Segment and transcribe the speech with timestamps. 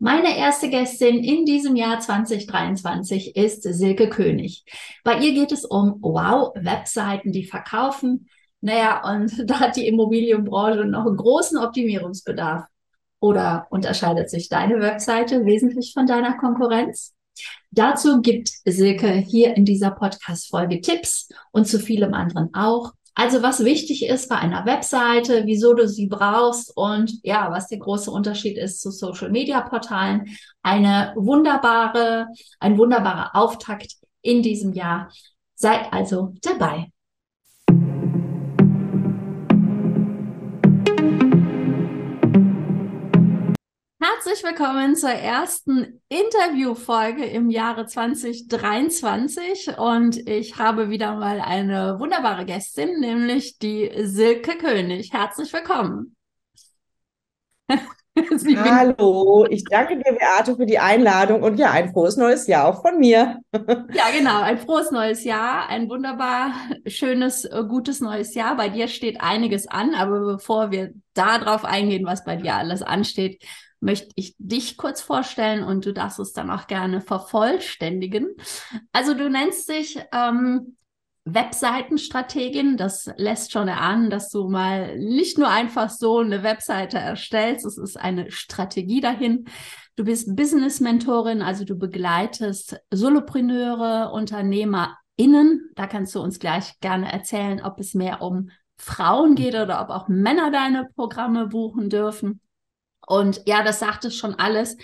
[0.00, 4.64] Meine erste Gästin in diesem Jahr 2023 ist Silke König.
[5.02, 8.28] Bei ihr geht es um Wow-Webseiten, die verkaufen.
[8.60, 12.64] Naja, und da hat die Immobilienbranche noch einen großen Optimierungsbedarf.
[13.20, 17.14] Oder unterscheidet sich deine Webseite wesentlich von deiner Konkurrenz?
[17.72, 22.92] Dazu gibt Silke hier in dieser Podcast-Folge Tipps und zu vielem anderen auch.
[23.18, 27.78] Also was wichtig ist bei einer Webseite, wieso du sie brauchst und ja, was der
[27.78, 30.36] große Unterschied ist zu Social Media Portalen.
[30.62, 32.28] Eine wunderbare,
[32.60, 35.10] ein wunderbarer Auftakt in diesem Jahr.
[35.56, 36.92] Seid also dabei.
[44.14, 52.46] Herzlich willkommen zur ersten Interviewfolge im Jahre 2023 und ich habe wieder mal eine wunderbare
[52.46, 55.12] Gästin, nämlich die Silke König.
[55.12, 56.16] Herzlich willkommen.
[58.56, 62.80] Hallo, ich danke dir, Beate, für die Einladung und ja, ein frohes neues Jahr auch
[62.80, 63.40] von mir.
[63.92, 66.52] Ja, genau, ein frohes neues Jahr, ein wunderbar
[66.86, 68.56] schönes, äh, gutes neues Jahr.
[68.56, 73.42] Bei dir steht einiges an, aber bevor wir darauf eingehen, was bei dir alles ansteht,
[73.80, 78.28] möchte ich dich kurz vorstellen und du darfst es dann auch gerne vervollständigen.
[78.92, 80.76] Also du nennst dich ähm,
[81.34, 82.76] Webseitenstrategin.
[82.76, 87.66] Das lässt schon erahnen, dass du mal nicht nur einfach so eine Webseite erstellst.
[87.66, 89.46] Es ist eine Strategie dahin.
[89.96, 95.70] Du bist Business-Mentorin, also du begleitest Solopreneure, UnternehmerInnen.
[95.74, 99.90] Da kannst du uns gleich gerne erzählen, ob es mehr um Frauen geht oder ob
[99.90, 102.40] auch Männer deine Programme buchen dürfen.
[103.08, 104.76] Und ja, das sagt es schon alles.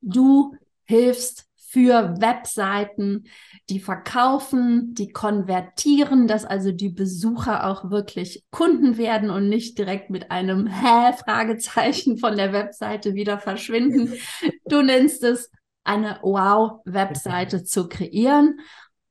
[0.00, 3.24] Du hilfst für Webseiten,
[3.68, 10.08] die verkaufen, die konvertieren, dass also die Besucher auch wirklich Kunden werden und nicht direkt
[10.08, 14.14] mit einem Hä Fragezeichen von der Webseite wieder verschwinden.
[14.68, 15.50] Du nennst es
[15.84, 18.58] eine Wow-Webseite zu kreieren.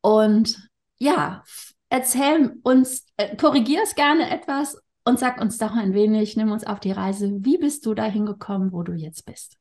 [0.01, 1.43] Und ja,
[1.89, 6.65] erzähl uns, äh, korrigier es gerne etwas und sag uns doch ein wenig, nimm uns
[6.65, 7.31] auf die Reise.
[7.39, 9.57] Wie bist du dahin gekommen, wo du jetzt bist?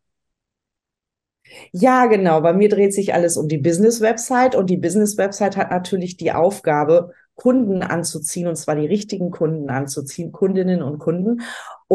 [1.72, 2.40] Ja, genau.
[2.40, 7.12] Bei mir dreht sich alles um die Business-Website und die Business-Website hat natürlich die Aufgabe,
[7.34, 11.42] Kunden anzuziehen und zwar die richtigen Kunden anzuziehen, Kundinnen und Kunden.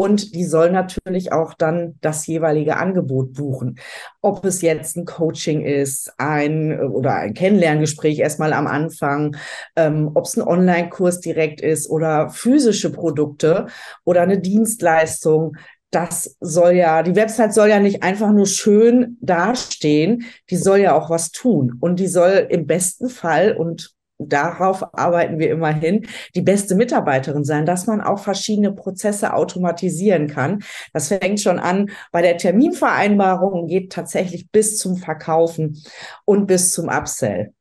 [0.00, 3.78] Und die sollen natürlich auch dann das jeweilige Angebot buchen.
[4.22, 9.36] Ob es jetzt ein Coaching ist, ein oder ein Kennenlerngespräch erstmal am Anfang,
[9.76, 13.66] ähm, ob es ein Online-Kurs direkt ist oder physische Produkte
[14.06, 15.58] oder eine Dienstleistung
[15.90, 20.94] das soll ja, die Website soll ja nicht einfach nur schön dastehen, die soll ja
[20.94, 21.76] auch was tun.
[21.80, 23.92] Und die soll im besten Fall, und
[24.28, 30.62] darauf arbeiten wir immerhin, die beste Mitarbeiterin sein, dass man auch verschiedene Prozesse automatisieren kann.
[30.92, 35.82] Das fängt schon an bei der Terminvereinbarung und geht tatsächlich bis zum Verkaufen
[36.24, 37.52] und bis zum Upsell.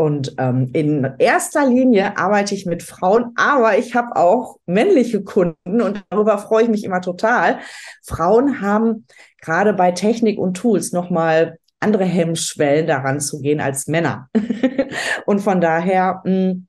[0.00, 5.82] Und ähm, in erster Linie arbeite ich mit Frauen, aber ich habe auch männliche Kunden
[5.82, 7.58] und darüber freue ich mich immer total.
[8.02, 9.04] Frauen haben
[9.42, 14.28] gerade bei Technik und Tools nochmal andere Hemmschwellen daran zu gehen als Männer.
[15.26, 16.66] und von daher, mh, hm,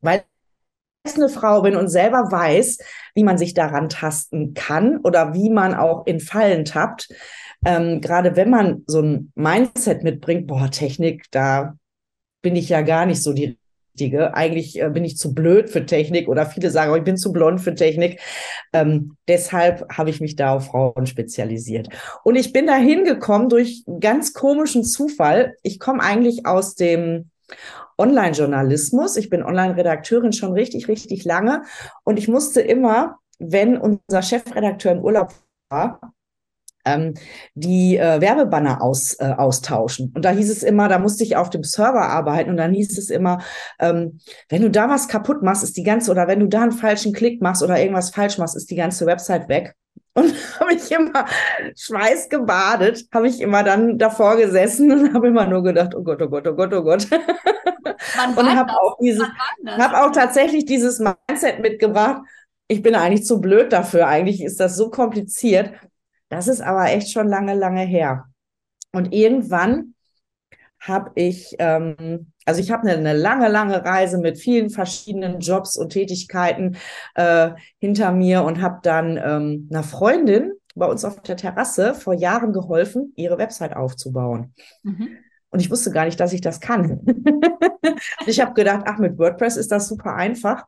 [0.00, 0.24] weil
[1.06, 2.78] ich eine Frau bin und selber weiß,
[3.14, 7.08] wie man sich daran tasten kann oder wie man auch in Fallen tappt,
[7.64, 11.74] ähm, gerade wenn man so ein Mindset mitbringt, boah, Technik, da
[12.42, 13.58] bin ich ja gar nicht so die
[13.98, 14.34] richtige.
[14.34, 17.60] Eigentlich äh, bin ich zu blöd für Technik oder viele sagen, ich bin zu blond
[17.60, 18.20] für Technik.
[18.72, 21.88] Ähm, deshalb habe ich mich da auf Frauen spezialisiert.
[22.24, 25.54] Und ich bin da hingekommen durch ganz komischen Zufall.
[25.62, 27.30] Ich komme eigentlich aus dem
[27.98, 29.16] Online-Journalismus.
[29.16, 31.62] Ich bin Online-Redakteurin schon richtig, richtig lange.
[32.04, 35.32] Und ich musste immer, wenn unser Chefredakteur im Urlaub
[35.70, 36.00] war,
[36.88, 37.14] ähm,
[37.54, 40.12] die äh, Werbebanner aus, äh, austauschen.
[40.14, 42.98] Und da hieß es immer, da musste ich auf dem Server arbeiten und dann hieß
[42.98, 43.38] es immer,
[43.78, 46.72] ähm, wenn du da was kaputt machst, ist die ganze, oder wenn du da einen
[46.72, 49.74] falschen Klick machst oder irgendwas falsch machst, ist die ganze Website weg.
[50.14, 51.26] Und habe ich immer
[51.76, 56.28] schweißgebadet, habe ich immer dann davor gesessen und habe immer nur gedacht, oh Gott, oh
[56.28, 57.06] Gott, oh Gott, oh Gott.
[58.36, 59.26] und habe auch dieses,
[59.66, 62.22] habe auch tatsächlich dieses Mindset mitgebracht.
[62.68, 64.08] Ich bin eigentlich zu blöd dafür.
[64.08, 65.72] Eigentlich ist das so kompliziert.
[66.28, 68.26] Das ist aber echt schon lange, lange her.
[68.92, 69.94] Und irgendwann
[70.80, 75.76] habe ich, ähm, also ich habe eine, eine, lange, lange Reise mit vielen verschiedenen Jobs
[75.76, 76.76] und Tätigkeiten
[77.14, 82.14] äh, hinter mir und habe dann ähm, einer Freundin bei uns auf der Terrasse vor
[82.14, 84.54] Jahren geholfen, ihre Website aufzubauen.
[84.82, 85.08] Mhm.
[85.50, 87.00] Und ich wusste gar nicht, dass ich das kann.
[88.26, 90.64] ich habe gedacht, ach, mit WordPress ist das super einfach.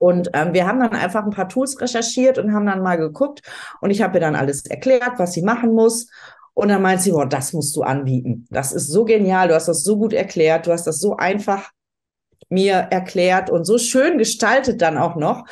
[0.00, 3.42] Und ähm, wir haben dann einfach ein paar Tools recherchiert und haben dann mal geguckt.
[3.82, 6.08] Und ich habe ihr dann alles erklärt, was sie machen muss.
[6.54, 8.46] Und dann meint sie, boah, das musst du anbieten.
[8.50, 11.70] Das ist so genial, du hast das so gut erklärt, du hast das so einfach
[12.48, 15.44] mir erklärt und so schön gestaltet dann auch noch.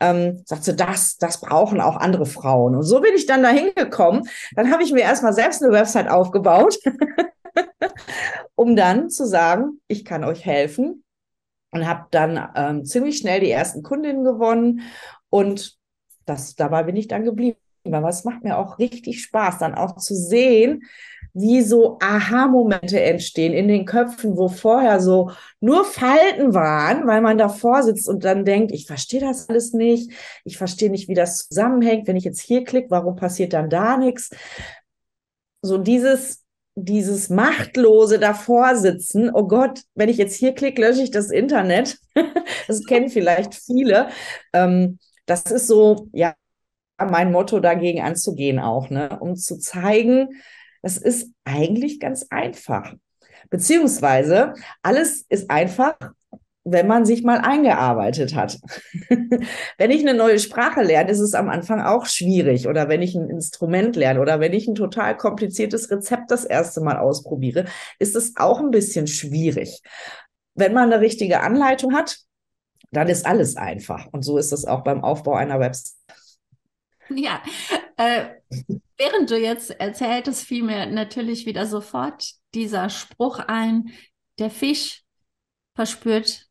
[0.00, 2.74] Ähm, sagt sie, das, das brauchen auch andere Frauen.
[2.74, 4.28] Und so bin ich dann da hingekommen.
[4.56, 6.76] Dann habe ich mir erstmal selbst eine Website aufgebaut,
[8.56, 11.04] um dann zu sagen, ich kann euch helfen.
[11.72, 14.82] Und habe dann ähm, ziemlich schnell die ersten Kundinnen gewonnen.
[15.30, 15.78] Und
[16.26, 17.58] das, dabei bin ich dann geblieben.
[17.84, 20.84] Aber es macht mir auch richtig Spaß, dann auch zu sehen,
[21.34, 25.30] wie so Aha-Momente entstehen in den Köpfen, wo vorher so
[25.60, 30.12] nur Falten waren, weil man davor sitzt und dann denkt, ich verstehe das alles nicht,
[30.44, 32.06] ich verstehe nicht, wie das zusammenhängt.
[32.06, 34.30] Wenn ich jetzt hier klicke, warum passiert dann da nichts?
[35.62, 36.41] So dieses,
[36.74, 41.98] dieses machtlose davor sitzen, oh Gott, wenn ich jetzt hier klicke, lösche ich das Internet.
[42.66, 44.08] das kennen vielleicht viele.
[44.52, 46.34] Ähm, das ist so, ja,
[46.98, 49.18] mein Motto dagegen anzugehen auch, ne?
[49.20, 50.28] um zu zeigen,
[50.82, 52.94] das ist eigentlich ganz einfach.
[53.50, 55.96] Beziehungsweise alles ist einfach,
[56.64, 58.60] wenn man sich mal eingearbeitet hat.
[59.78, 62.68] wenn ich eine neue Sprache lerne, ist es am Anfang auch schwierig.
[62.68, 66.80] Oder wenn ich ein Instrument lerne oder wenn ich ein total kompliziertes Rezept das erste
[66.80, 67.64] Mal ausprobiere,
[67.98, 69.82] ist es auch ein bisschen schwierig.
[70.54, 72.18] Wenn man eine richtige Anleitung hat,
[72.92, 74.06] dann ist alles einfach.
[74.12, 75.96] Und so ist es auch beim Aufbau einer Website.
[77.08, 77.42] Ja,
[77.96, 78.26] äh,
[78.96, 83.90] während du jetzt erzähltest, fiel mir natürlich wieder sofort dieser Spruch ein,
[84.38, 85.02] der Fisch
[85.74, 86.46] verspürt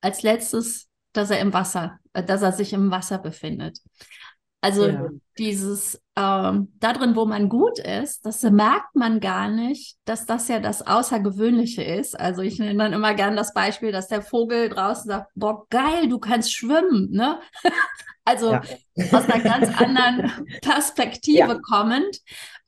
[0.00, 3.78] als letztes, dass er im Wasser, äh, dass er sich im Wasser befindet.
[4.62, 5.08] Also ja.
[5.38, 10.48] dieses ähm, da drin, wo man gut ist, das merkt man gar nicht, dass das
[10.48, 12.18] ja das Außergewöhnliche ist.
[12.18, 16.08] Also ich nenne dann immer gern das Beispiel, dass der Vogel draußen sagt, boah, geil,
[16.08, 17.40] du kannst schwimmen, ne?
[18.22, 18.60] Also ja.
[19.12, 20.30] aus einer ganz anderen
[20.62, 21.58] Perspektive ja.
[21.66, 22.18] kommend.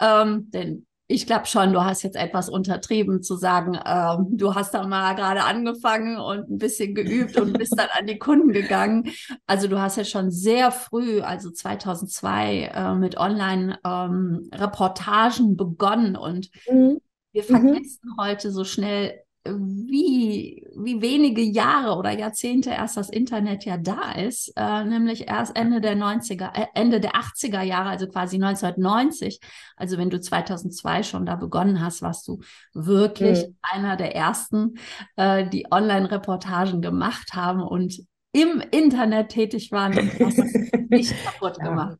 [0.00, 4.72] Ähm, denn ich glaube schon, du hast jetzt etwas untertrieben zu sagen, ähm, du hast
[4.74, 9.12] da mal gerade angefangen und ein bisschen geübt und bist dann an die Kunden gegangen.
[9.46, 16.50] Also du hast ja schon sehr früh, also 2002, äh, mit Online-Reportagen ähm, begonnen und
[16.70, 16.98] mhm.
[17.32, 18.16] wir vergessen mhm.
[18.18, 24.52] heute so schnell, wie, wie wenige Jahre oder Jahrzehnte erst das Internet ja da ist,
[24.56, 29.40] äh, nämlich erst Ende der 90er, äh, Ende der 80er Jahre, also quasi 1990.
[29.76, 32.40] Also wenn du 2002 schon da begonnen hast, warst du
[32.72, 33.56] wirklich mhm.
[33.62, 34.74] einer der ersten,
[35.16, 38.00] äh, die Online-Reportagen gemacht haben und
[38.32, 40.52] im Internet tätig waren und hast es
[40.88, 41.98] nicht kaputt gemacht.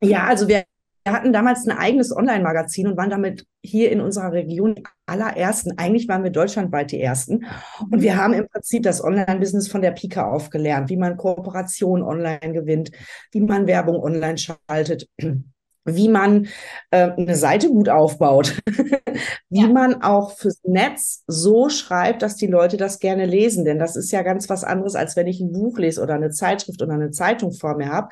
[0.00, 0.64] Ja, also wir
[1.12, 5.78] hatten damals ein eigenes Online-Magazin und waren damit hier in unserer Region die allerersten.
[5.78, 7.46] Eigentlich waren wir deutschlandweit die ersten.
[7.90, 12.52] Und wir haben im Prinzip das Online-Business von der Pika aufgelernt, wie man Kooperation online
[12.52, 12.90] gewinnt,
[13.32, 15.08] wie man Werbung online schaltet
[15.96, 16.48] wie man
[16.90, 18.60] äh, eine Seite gut aufbaut,
[19.48, 19.68] wie ja.
[19.68, 23.64] man auch fürs Netz so schreibt, dass die Leute das gerne lesen.
[23.64, 26.30] Denn das ist ja ganz was anderes, als wenn ich ein Buch lese oder eine
[26.30, 28.08] Zeitschrift oder eine Zeitung vor mir habe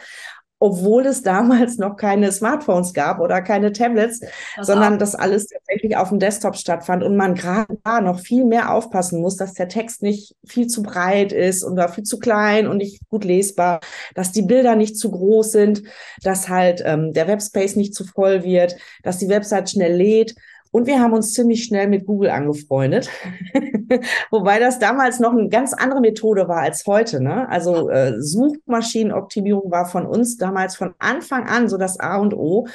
[0.58, 4.20] obwohl es damals noch keine Smartphones gab oder keine Tablets,
[4.56, 4.98] das sondern auch.
[4.98, 9.20] das alles tatsächlich auf dem Desktop stattfand und man gerade da noch viel mehr aufpassen
[9.20, 13.00] muss, dass der Text nicht viel zu breit ist oder viel zu klein und nicht
[13.08, 13.80] gut lesbar,
[14.14, 15.82] dass die Bilder nicht zu groß sind,
[16.22, 20.34] dass halt ähm, der Webspace nicht zu voll wird, dass die Website schnell lädt.
[20.76, 23.08] Und wir haben uns ziemlich schnell mit Google angefreundet,
[24.30, 27.22] wobei das damals noch eine ganz andere Methode war als heute.
[27.22, 27.48] Ne?
[27.48, 32.66] Also äh, Suchmaschinenoptimierung war von uns damals von Anfang an so das A und O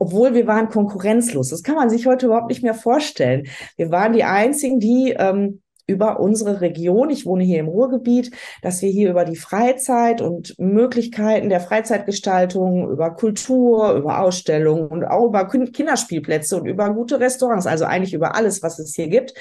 [0.00, 1.50] obwohl wir waren konkurrenzlos.
[1.50, 3.46] Das kann man sich heute überhaupt nicht mehr vorstellen.
[3.76, 8.30] Wir waren die einzigen, die ähm, über unsere Region, ich wohne hier im Ruhrgebiet,
[8.62, 15.04] dass wir hier über die Freizeit und Möglichkeiten der Freizeitgestaltung, über Kultur, über Ausstellungen und
[15.04, 19.32] auch über Kinderspielplätze und über gute Restaurants, also eigentlich über alles, was es hier gibt,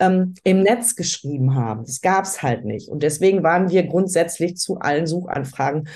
[0.00, 1.84] ähm, im Netz geschrieben haben.
[1.84, 2.88] Das gab es halt nicht.
[2.88, 5.88] Und deswegen waren wir grundsätzlich zu allen Suchanfragen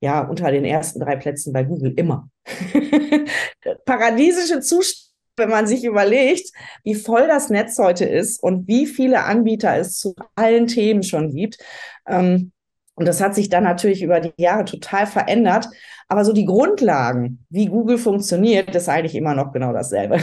[0.00, 2.28] ja unter den ersten drei Plätzen bei Google immer.
[3.86, 5.05] Paradiesische Zustände
[5.36, 6.50] wenn man sich überlegt,
[6.84, 11.34] wie voll das Netz heute ist und wie viele Anbieter es zu allen Themen schon
[11.34, 11.58] gibt.
[12.06, 12.52] Ähm,
[12.94, 15.68] und das hat sich dann natürlich über die Jahre total verändert.
[16.08, 20.18] Aber so die Grundlagen, wie Google funktioniert, ist eigentlich immer noch genau dasselbe.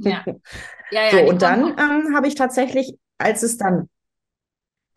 [0.00, 0.24] Ja.
[0.90, 3.90] Ja, ja, so, und dann ähm, habe ich tatsächlich, als es dann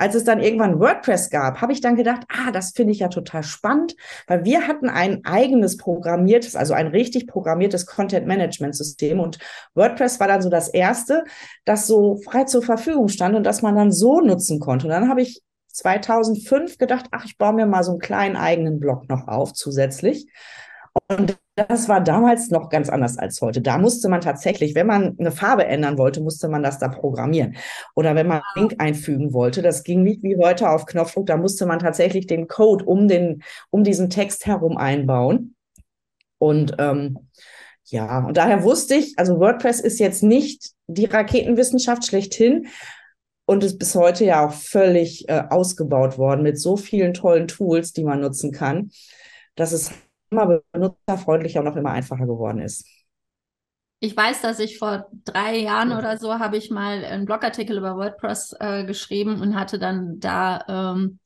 [0.01, 3.07] als es dann irgendwann WordPress gab, habe ich dann gedacht, ah, das finde ich ja
[3.07, 9.37] total spannend, weil wir hatten ein eigenes programmiertes, also ein richtig programmiertes Content-Management-System und
[9.75, 11.23] WordPress war dann so das erste,
[11.65, 14.87] das so frei zur Verfügung stand und das man dann so nutzen konnte.
[14.87, 18.79] Und dann habe ich 2005 gedacht, ach, ich baue mir mal so einen kleinen eigenen
[18.79, 20.25] Blog noch auf zusätzlich.
[21.07, 23.61] Und das war damals noch ganz anders als heute.
[23.61, 27.55] Da musste man tatsächlich, wenn man eine Farbe ändern wollte, musste man das da programmieren.
[27.95, 31.65] Oder wenn man Link einfügen wollte, das ging nicht wie heute auf Knopfdruck, da musste
[31.65, 35.55] man tatsächlich den Code um, den, um diesen Text herum einbauen.
[36.37, 37.29] Und ähm,
[37.85, 42.67] ja, und daher wusste ich, also WordPress ist jetzt nicht die Raketenwissenschaft schlechthin
[43.45, 47.91] und ist bis heute ja auch völlig äh, ausgebaut worden mit so vielen tollen Tools,
[47.91, 48.91] die man nutzen kann,
[49.55, 49.91] dass es
[50.31, 52.87] immer benutzerfreundlicher und auch immer einfacher geworden ist.
[53.99, 57.97] Ich weiß, dass ich vor drei Jahren oder so habe ich mal einen Blogartikel über
[57.97, 61.19] WordPress äh, geschrieben und hatte dann da, ähm,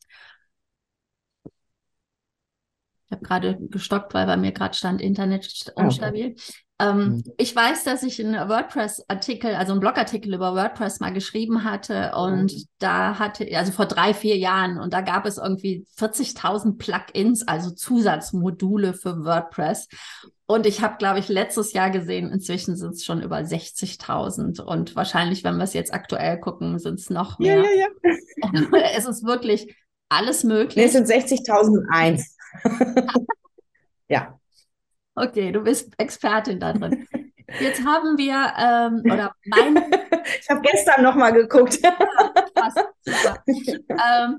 [3.05, 6.31] ich habe gerade gestockt, weil bei mir gerade stand Internet ah, unstabil.
[6.31, 6.64] Okay.
[6.77, 7.23] Ähm, mhm.
[7.37, 12.53] Ich weiß, dass ich einen WordPress-Artikel, also einen Blogartikel über WordPress mal geschrieben hatte und
[12.53, 12.63] mhm.
[12.79, 17.71] da hatte, also vor drei, vier Jahren und da gab es irgendwie 40.000 Plugins, also
[17.71, 19.87] Zusatzmodule für WordPress.
[20.47, 24.95] Und ich habe, glaube ich, letztes Jahr gesehen, inzwischen sind es schon über 60.000 und
[24.95, 27.63] wahrscheinlich, wenn wir es jetzt aktuell gucken, sind es noch mehr.
[27.63, 28.79] Ja, ja, ja.
[28.95, 29.75] es ist wirklich
[30.09, 30.75] alles möglich.
[30.75, 32.21] Nee, es sind 60.001.
[34.09, 34.39] ja.
[35.15, 37.07] Okay, du bist Expertin da drin.
[37.59, 39.77] Jetzt haben wir, ähm, oder mein.
[40.41, 41.79] ich habe gestern nochmal geguckt.
[41.81, 44.37] ja, ähm,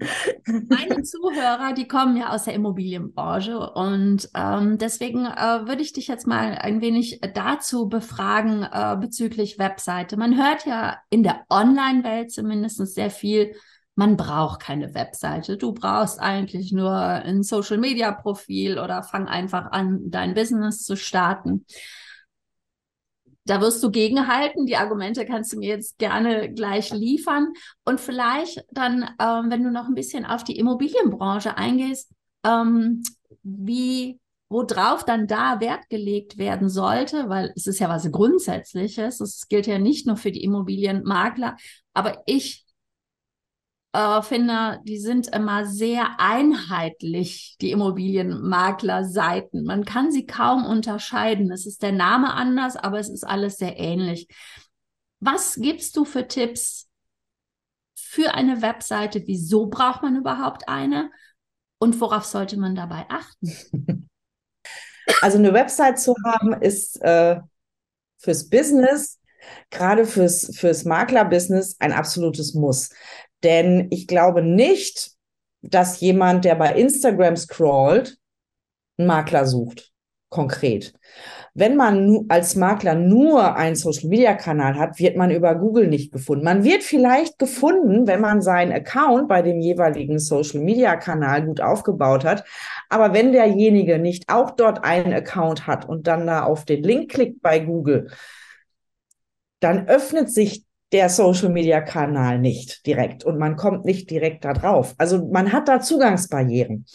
[0.69, 6.09] meine Zuhörer, die kommen ja aus der Immobilienbranche und ähm, deswegen äh, würde ich dich
[6.09, 10.17] jetzt mal ein wenig dazu befragen äh, bezüglich Webseite.
[10.17, 13.55] Man hört ja in der Online-Welt zumindest sehr viel
[13.97, 15.57] man braucht keine Webseite.
[15.57, 20.97] Du brauchst eigentlich nur ein Social Media Profil oder fang einfach an, dein Business zu
[20.97, 21.65] starten.
[23.47, 24.67] Da wirst du gegenhalten.
[24.67, 27.55] Die Argumente kannst du mir jetzt gerne gleich liefern.
[27.85, 32.11] Und vielleicht dann, ähm, wenn du noch ein bisschen auf die Immobilienbranche eingehst,
[32.45, 33.03] ähm,
[33.43, 39.21] wie worauf dann da Wert gelegt werden sollte, weil es ist ja was Grundsätzliches.
[39.21, 41.57] Es gilt ja nicht nur für die Immobilienmakler.
[41.95, 42.66] Aber ich
[43.97, 49.65] äh, finde, die sind immer sehr einheitlich, die Immobilienmaklerseiten.
[49.65, 51.51] Man kann sie kaum unterscheiden.
[51.51, 54.29] Es ist der Name anders, aber es ist alles sehr ähnlich.
[55.21, 56.91] Was gibst du für Tipps
[57.95, 59.23] für eine Webseite?
[59.27, 61.11] Wieso braucht man überhaupt eine?
[61.79, 64.09] Und worauf sollte man dabei achten?
[65.23, 67.39] Also eine Website zu haben ist äh,
[68.19, 69.21] fürs Business,
[69.71, 72.91] gerade fürs, fürs Maklerbusiness ein absolutes Muss.
[73.43, 75.13] Denn ich glaube nicht,
[75.63, 78.19] dass jemand, der bei Instagram scrollt,
[78.99, 79.93] einen Makler sucht,
[80.29, 80.95] konkret.
[81.55, 86.45] Wenn man als Makler nur einen Social-Media-Kanal hat, wird man über Google nicht gefunden.
[86.45, 92.45] Man wird vielleicht gefunden, wenn man seinen Account bei dem jeweiligen Social-Media-Kanal gut aufgebaut hat.
[92.91, 97.11] Aber wenn derjenige nicht auch dort einen Account hat und dann da auf den Link
[97.11, 98.11] klickt bei Google,
[99.61, 104.53] dann öffnet sich der Social Media Kanal nicht direkt und man kommt nicht direkt da
[104.53, 104.95] drauf.
[104.99, 106.87] Also man hat da Zugangsbarrieren.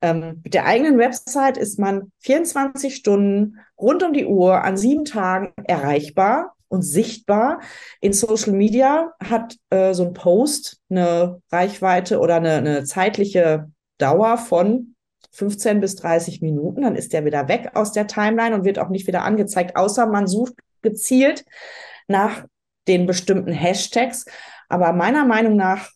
[0.00, 5.04] Ähm, mit der eigenen Website ist man 24 Stunden rund um die Uhr an sieben
[5.04, 7.60] Tagen erreichbar und sichtbar.
[8.00, 14.38] In Social Media hat äh, so ein Post eine Reichweite oder eine, eine zeitliche Dauer
[14.38, 14.94] von
[15.32, 16.82] 15 bis 30 Minuten.
[16.82, 20.06] Dann ist der wieder weg aus der Timeline und wird auch nicht wieder angezeigt, außer
[20.06, 21.44] man sucht gezielt
[22.08, 22.44] nach
[22.88, 24.26] den bestimmten Hashtags.
[24.68, 25.90] Aber meiner Meinung nach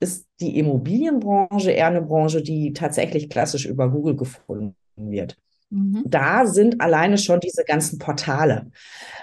[0.00, 5.36] ist die Immobilienbranche eher eine Branche, die tatsächlich klassisch über Google gefunden wird.
[5.70, 6.02] Mhm.
[6.06, 8.70] Da sind alleine schon diese ganzen Portale.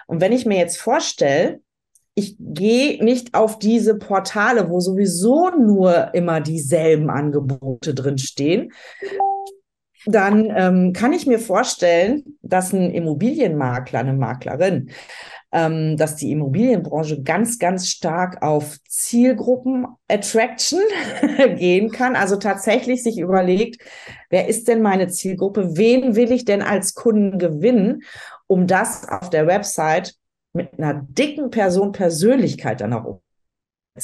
[0.08, 1.60] Und wenn ich mir jetzt vorstelle,
[2.16, 8.72] ich gehe nicht auf diese Portale, wo sowieso nur immer dieselben Angebote drinstehen,
[10.06, 14.90] dann ähm, kann ich mir vorstellen, dass ein Immobilienmakler, eine Maklerin
[15.52, 20.82] ähm, dass die Immobilienbranche ganz, ganz stark auf Zielgruppen-Attraction
[21.58, 22.16] gehen kann.
[22.16, 23.82] Also tatsächlich sich überlegt,
[24.30, 25.78] wer ist denn meine Zielgruppe?
[25.78, 28.04] Wen will ich denn als Kunden gewinnen,
[28.48, 30.16] um das auf der Website
[30.54, 33.22] mit einer dicken Person Persönlichkeit dann auch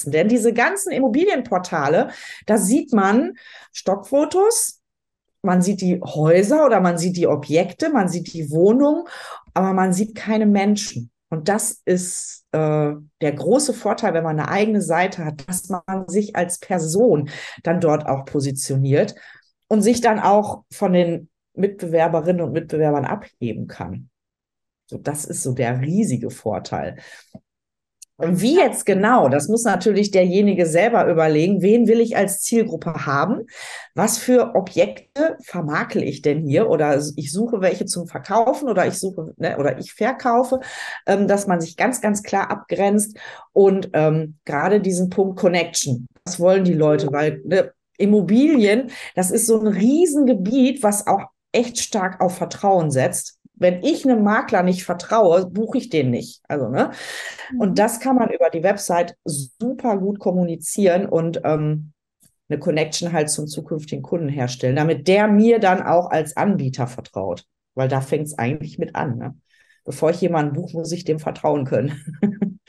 [0.03, 2.09] denn diese ganzen Immobilienportale,
[2.45, 3.37] da sieht man
[3.71, 4.81] Stockfotos,
[5.41, 9.07] man sieht die Häuser oder man sieht die Objekte, man sieht die Wohnung,
[9.53, 11.11] aber man sieht keine Menschen.
[11.29, 16.07] Und das ist äh, der große Vorteil, wenn man eine eigene Seite hat, dass man
[16.07, 17.29] sich als Person
[17.63, 19.15] dann dort auch positioniert
[19.67, 24.09] und sich dann auch von den Mitbewerberinnen und Mitbewerbern abheben kann.
[24.87, 26.97] So, das ist so der riesige Vorteil.
[28.17, 33.41] Wie jetzt genau, das muss natürlich derjenige selber überlegen, wen will ich als Zielgruppe haben,
[33.93, 36.69] was für Objekte vermakle ich denn hier?
[36.69, 40.61] Oder ich suche welche zum Verkaufen oder ich suche ne, oder ich verkaufe,
[41.05, 43.17] ähm, dass man sich ganz, ganz klar abgrenzt
[43.51, 49.45] und ähm, gerade diesen Punkt Connection, was wollen die Leute, weil ne, Immobilien, das ist
[49.45, 54.83] so ein Riesengebiet, was auch echt stark auf Vertrauen setzt wenn ich einem Makler nicht
[54.83, 56.41] vertraue, buche ich den nicht.
[56.47, 56.91] Also, ne?
[57.57, 57.75] Und mhm.
[57.75, 61.93] das kann man über die Website super gut kommunizieren und ähm,
[62.47, 67.45] eine Connection halt zum zukünftigen Kunden herstellen, damit der mir dann auch als Anbieter vertraut.
[67.73, 69.17] Weil da fängt es eigentlich mit an.
[69.17, 69.35] Ne?
[69.83, 72.01] Bevor ich jemanden buche, muss ich dem vertrauen können.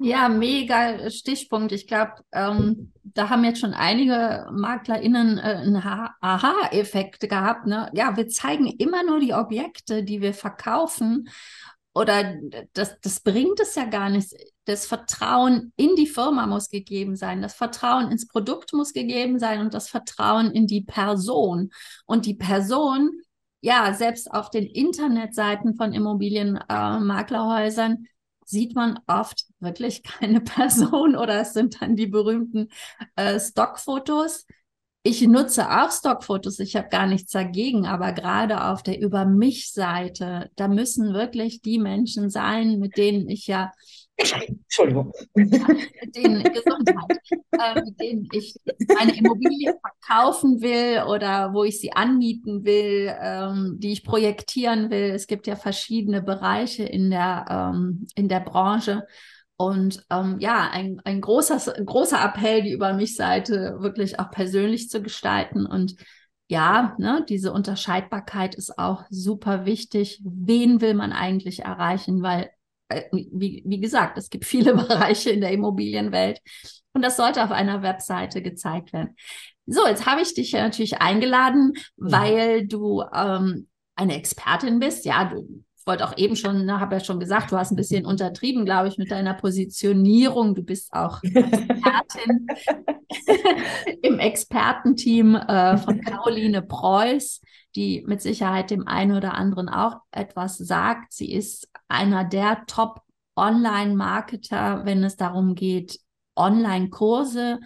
[0.00, 1.72] Ja, mega Stichpunkt.
[1.72, 7.66] Ich glaube, ähm, da haben jetzt schon einige MaklerInnen äh, einen Aha-Effekt gehabt.
[7.66, 7.90] Ne?
[7.94, 11.28] Ja, wir zeigen immer nur die Objekte, die wir verkaufen.
[11.94, 12.36] Oder
[12.74, 14.32] das, das bringt es ja gar nicht.
[14.66, 17.42] Das Vertrauen in die Firma muss gegeben sein.
[17.42, 21.70] Das Vertrauen ins Produkt muss gegeben sein und das Vertrauen in die Person.
[22.06, 23.10] Und die Person,
[23.62, 28.17] ja, selbst auf den Internetseiten von Immobilienmaklerhäusern, äh,
[28.48, 32.68] sieht man oft wirklich keine Person oder es sind dann die berühmten
[33.16, 34.46] äh, Stockfotos.
[35.04, 40.50] Ich nutze auch Stockfotos, ich habe gar nichts dagegen, aber gerade auf der Über mich-Seite,
[40.56, 43.72] da müssen wirklich die Menschen sein, mit denen ich ja
[44.18, 45.12] Entschuldigung.
[45.36, 47.20] Den Gesundheit,
[47.52, 48.56] äh, mit denen ich
[48.96, 55.10] meine Immobilie verkaufen will oder wo ich sie anmieten will, ähm, die ich projektieren will.
[55.14, 59.06] Es gibt ja verschiedene Bereiche in der, ähm, in der Branche.
[59.56, 64.30] Und ähm, ja, ein, ein, großer, ein großer Appell, die über mich Seite wirklich auch
[64.30, 65.66] persönlich zu gestalten.
[65.66, 65.96] Und
[66.48, 70.20] ja, ne, diese Unterscheidbarkeit ist auch super wichtig.
[70.24, 72.22] Wen will man eigentlich erreichen?
[72.22, 72.50] Weil
[73.12, 76.40] wie, wie gesagt, es gibt viele Bereiche in der Immobilienwelt
[76.92, 79.16] und das sollte auf einer Webseite gezeigt werden.
[79.66, 82.12] So, jetzt habe ich dich ja natürlich eingeladen, mhm.
[82.12, 85.04] weil du ähm, eine Expertin bist.
[85.04, 88.06] Ja, du wollte auch eben schon, ne, habe ja schon gesagt, du hast ein bisschen
[88.06, 90.54] untertrieben, glaube ich, mit deiner Positionierung.
[90.54, 92.46] Du bist auch Expertin
[94.02, 97.40] im Expertenteam äh, von Caroline Preuß
[97.74, 101.12] die mit Sicherheit dem einen oder anderen auch etwas sagt.
[101.12, 103.02] Sie ist einer der Top
[103.36, 106.00] Online-Marketer, wenn es darum geht,
[106.34, 107.60] Online-Kurse,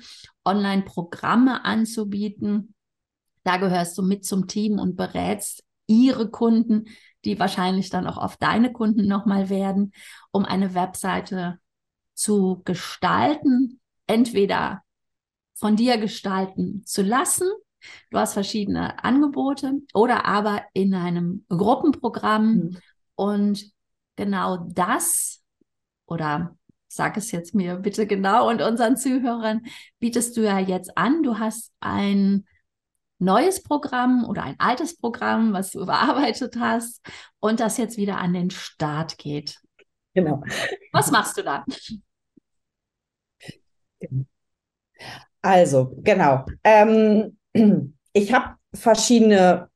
[0.45, 2.75] Online-Programme anzubieten.
[3.45, 6.87] Da gehörst du mit zum Team und berätst ihre Kunden,
[7.25, 9.93] die wahrscheinlich dann auch auf deine Kunden nochmal werden,
[10.31, 11.59] um eine Webseite
[12.15, 14.83] zu gestalten, entweder
[15.55, 17.49] von dir gestalten zu lassen
[18.11, 22.55] Du hast verschiedene Angebote oder aber in einem Gruppenprogramm.
[22.55, 22.79] Mhm.
[23.15, 23.73] Und
[24.17, 25.43] genau das
[26.07, 26.57] oder
[26.89, 29.63] sag es jetzt mir bitte genau und unseren Zuhörern
[29.99, 31.23] bietest du ja jetzt an.
[31.23, 32.47] Du hast ein
[33.23, 37.01] neues Programm oder ein altes Programm, was du überarbeitet hast
[37.41, 39.59] und das jetzt wieder an den Start geht.
[40.15, 40.43] Genau.
[40.93, 41.65] Was machst du da?
[45.41, 46.45] Also, genau.
[46.63, 47.39] Ähm,
[48.13, 49.71] ich habe verschiedene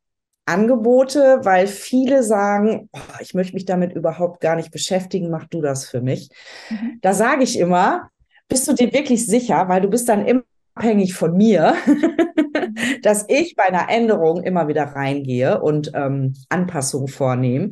[0.46, 5.60] Angebote, weil viele sagen, oh, ich möchte mich damit überhaupt gar nicht beschäftigen, mach du
[5.60, 6.28] das für mich.
[6.70, 6.98] Mhm.
[7.02, 8.10] Da sage ich immer,
[8.48, 10.44] bist du dir wirklich sicher, weil du bist dann immer
[10.76, 11.74] abhängig von mir,
[13.02, 17.70] dass ich bei einer Änderung immer wieder reingehe und ähm, Anpassungen vornehme.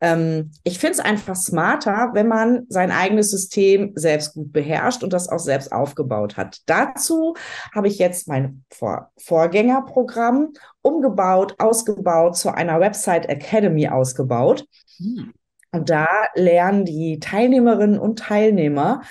[0.00, 5.12] Ähm, ich finde es einfach smarter, wenn man sein eigenes System selbst gut beherrscht und
[5.12, 6.60] das auch selbst aufgebaut hat.
[6.66, 7.34] Dazu
[7.74, 14.66] habe ich jetzt mein Vor Vorgängerprogramm umgebaut, ausgebaut, zu einer Website Academy ausgebaut.
[14.98, 15.32] Hm.
[15.72, 19.02] Und da lernen die Teilnehmerinnen und Teilnehmer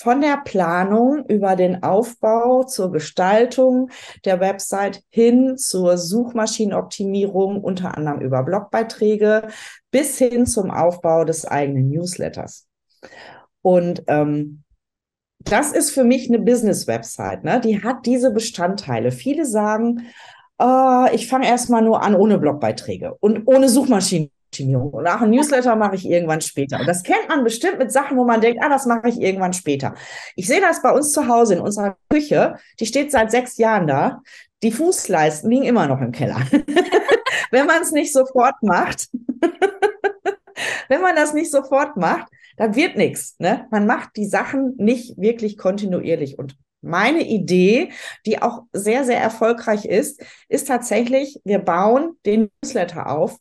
[0.00, 3.90] von der Planung über den Aufbau zur Gestaltung
[4.24, 9.48] der Website hin zur Suchmaschinenoptimierung, unter anderem über Blogbeiträge,
[9.90, 12.66] bis hin zum Aufbau des eigenen Newsletters.
[13.60, 14.62] Und ähm,
[15.40, 17.44] das ist für mich eine Business-Website.
[17.44, 17.60] Ne?
[17.60, 19.12] Die hat diese Bestandteile.
[19.12, 20.06] Viele sagen,
[20.58, 24.30] oh, ich fange erstmal nur an ohne Blogbeiträge und ohne Suchmaschinen.
[24.50, 24.90] Optimierung.
[24.90, 26.80] Und auch ein Newsletter mache ich irgendwann später.
[26.80, 29.52] Und das kennt man bestimmt mit Sachen, wo man denkt, ah, das mache ich irgendwann
[29.52, 29.94] später.
[30.34, 32.56] Ich sehe das bei uns zu Hause in unserer Küche.
[32.80, 34.22] Die steht seit sechs Jahren da.
[34.64, 36.40] Die Fußleisten liegen immer noch im Keller.
[37.52, 39.08] Wenn man es nicht sofort macht,
[40.88, 43.36] wenn man das nicht sofort macht, dann wird nichts.
[43.38, 43.66] Ne?
[43.70, 46.38] Man macht die Sachen nicht wirklich kontinuierlich.
[46.38, 47.90] Und meine Idee,
[48.26, 53.38] die auch sehr, sehr erfolgreich ist, ist tatsächlich, wir bauen den Newsletter auf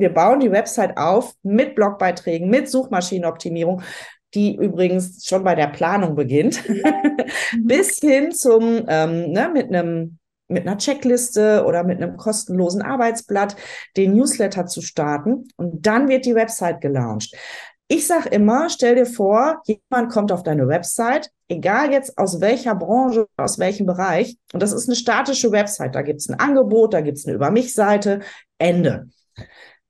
[0.00, 3.82] wir bauen die Website auf mit Blogbeiträgen, mit Suchmaschinenoptimierung,
[4.34, 7.66] die übrigens schon bei der Planung beginnt, mhm.
[7.66, 10.16] bis hin zum, ähm, ne, mit einem
[10.50, 13.54] mit einer Checkliste oder mit einem kostenlosen Arbeitsblatt
[13.96, 17.36] den Newsletter zu starten und dann wird die Website gelauncht.
[17.86, 22.74] Ich sage immer, stell dir vor, jemand kommt auf deine Website, egal jetzt aus welcher
[22.74, 26.94] Branche, aus welchem Bereich, und das ist eine statische Website, da gibt es ein Angebot,
[26.94, 28.20] da gibt es eine Über mich-Seite,
[28.58, 29.08] Ende.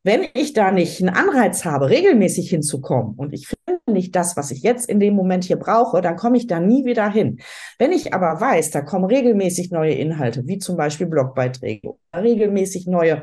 [0.03, 4.51] Wenn ich da nicht einen Anreiz habe, regelmäßig hinzukommen und ich finde nicht das, was
[4.51, 7.41] ich jetzt in dem Moment hier brauche, dann komme ich da nie wieder hin.
[7.79, 13.21] Wenn ich aber weiß, da kommen regelmäßig neue Inhalte, wie zum Beispiel Blogbeiträge, regelmäßig neue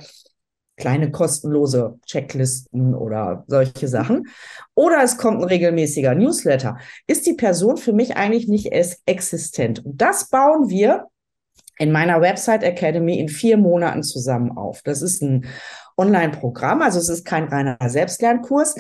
[0.78, 4.28] kleine kostenlose Checklisten oder solche Sachen.
[4.76, 6.78] Oder es kommt ein regelmäßiger Newsletter.
[7.08, 8.72] Ist die Person für mich eigentlich nicht
[9.08, 9.84] existent?
[9.84, 11.08] Und das bauen wir
[11.80, 14.82] in meiner Website Academy in vier Monaten zusammen auf.
[14.84, 15.46] Das ist ein
[15.98, 18.76] Online-Programm, also es ist kein reiner Selbstlernkurs,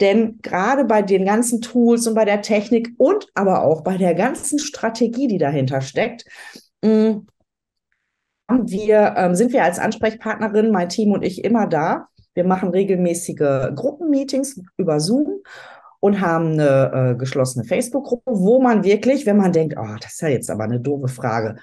[0.00, 4.14] denn gerade bei den ganzen Tools und bei der Technik und aber auch bei der
[4.14, 6.24] ganzen Strategie, die dahinter steckt,
[6.82, 7.26] mm,
[8.48, 12.08] wir, ähm, sind wir als Ansprechpartnerin, mein Team und ich, immer da.
[12.34, 15.42] Wir machen regelmäßige Gruppenmeetings über Zoom
[16.00, 20.22] und haben eine äh, geschlossene Facebook-Gruppe, wo man wirklich, wenn man denkt, oh, das ist
[20.22, 21.56] ja jetzt aber eine doofe Frage,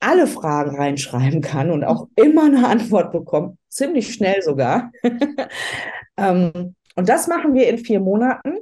[0.00, 4.90] alle Fragen reinschreiben kann und auch immer eine Antwort bekommt, ziemlich schnell sogar.
[6.16, 8.58] ähm, und das machen wir in vier Monaten,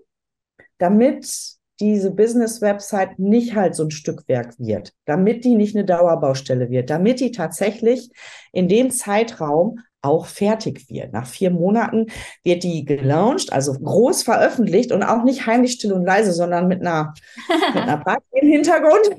[0.78, 6.90] damit diese Business-Website nicht halt so ein Stückwerk wird, damit die nicht eine Dauerbaustelle wird,
[6.90, 8.10] damit die tatsächlich
[8.52, 11.12] in dem Zeitraum auch fertig wird.
[11.12, 12.06] Nach vier Monaten
[12.44, 16.80] wird die gelauncht, also groß veröffentlicht und auch nicht heimlich still und leise, sondern mit
[16.80, 17.14] einer,
[17.74, 19.10] mit einer Party im Hintergrund,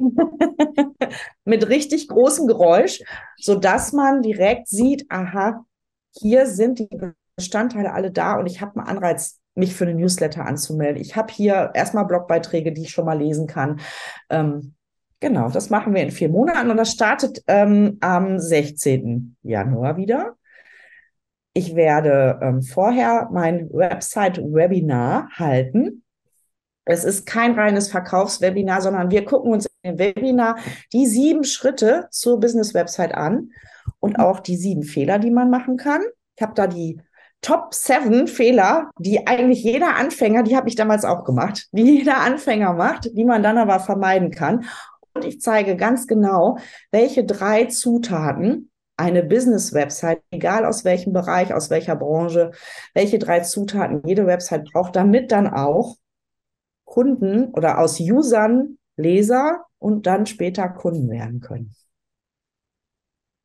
[1.45, 3.02] mit richtig großem Geräusch,
[3.38, 5.65] so dass man direkt sieht, aha,
[6.17, 6.89] hier sind die
[7.36, 11.01] Bestandteile alle da und ich habe einen Anreiz, mich für eine Newsletter anzumelden.
[11.01, 13.79] Ich habe hier erstmal Blogbeiträge, die ich schon mal lesen kann.
[14.29, 14.73] Ähm,
[15.19, 19.35] genau, das machen wir in vier Monaten und das startet ähm, am 16.
[19.43, 20.35] Januar wieder.
[21.53, 26.03] Ich werde ähm, vorher mein Website-Webinar halten.
[26.85, 30.57] Es ist kein reines Verkaufswebinar, sondern wir gucken uns im Webinar
[30.93, 33.51] die sieben Schritte zur Business-Website an
[33.99, 36.01] und auch die sieben Fehler, die man machen kann.
[36.35, 37.01] Ich habe da die
[37.41, 42.17] Top 7 Fehler, die eigentlich jeder Anfänger, die habe ich damals auch gemacht, die jeder
[42.17, 44.65] Anfänger macht, die man dann aber vermeiden kann.
[45.13, 46.58] Und ich zeige ganz genau,
[46.91, 52.52] welche drei Zutaten eine Business-Website, egal aus welchem Bereich, aus welcher Branche,
[52.93, 55.95] welche drei Zutaten jede Website braucht, damit dann auch
[56.84, 61.73] Kunden oder aus Usern Leser und dann später Kunden werden können.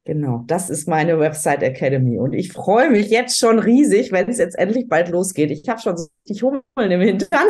[0.06, 4.36] Genau, das ist meine Website Academy und ich freue mich jetzt schon riesig, wenn es
[4.36, 5.50] jetzt endlich bald losgeht.
[5.50, 7.48] Ich habe schon so richtig Hummeln im Hintern.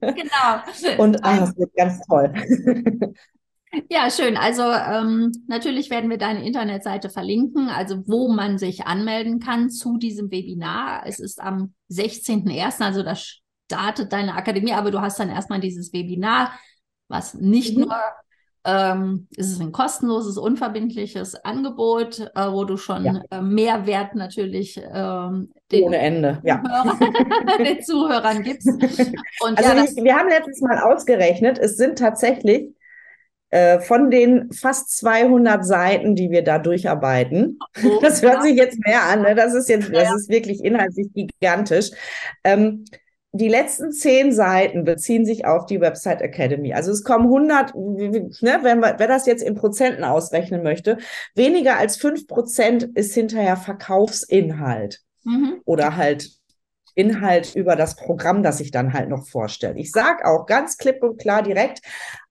[0.00, 0.98] genau.
[0.98, 2.32] Und ah, das wird ganz toll.
[3.90, 4.38] Ja, schön.
[4.38, 9.98] Also ähm, natürlich werden wir deine Internetseite verlinken, also wo man sich anmelden kann zu
[9.98, 11.02] diesem Webinar.
[11.04, 15.92] Es ist am 16.01., also da startet deine Akademie, aber du hast dann erstmal dieses
[15.92, 16.58] Webinar,
[17.08, 17.84] was nicht mhm.
[17.84, 18.00] nur
[18.64, 23.22] ähm, es ist ein kostenloses, unverbindliches Angebot, äh, wo du schon ja.
[23.30, 26.62] äh, Mehrwert natürlich ähm, den, Ohne Ende, ja.
[26.62, 28.68] Zuhörern, den Zuhörern gibst.
[28.68, 32.74] Und also ja, ich, wir haben letztes Mal ausgerechnet, es sind tatsächlich
[33.50, 37.58] äh, von den fast 200 Seiten, die wir da durcharbeiten.
[37.82, 38.42] Oh, das hört ja.
[38.42, 39.34] sich jetzt mehr an, ne?
[39.34, 41.90] das ist jetzt, das ist wirklich inhaltlich gigantisch.
[42.44, 42.84] Ähm,
[43.32, 46.72] die letzten zehn Seiten beziehen sich auf die Website Academy.
[46.72, 50.98] Also es kommen 100, ne, wenn man, wer das jetzt in Prozenten ausrechnen möchte,
[51.34, 55.60] weniger als fünf Prozent ist hinterher Verkaufsinhalt mhm.
[55.64, 56.30] oder halt
[56.94, 59.78] Inhalt über das Programm, das ich dann halt noch vorstelle.
[59.78, 61.80] Ich sage auch ganz klipp und klar direkt,